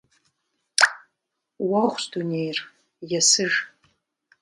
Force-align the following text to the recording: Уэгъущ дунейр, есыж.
Уэгъущ 1.67 2.03
дунейр, 2.11 2.57
есыж. 3.19 3.53